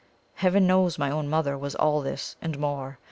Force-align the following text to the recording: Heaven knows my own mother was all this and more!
Heaven 0.33 0.65
knows 0.65 0.97
my 0.97 1.11
own 1.11 1.27
mother 1.29 1.55
was 1.55 1.75
all 1.75 2.01
this 2.01 2.35
and 2.41 2.57
more! 2.57 2.97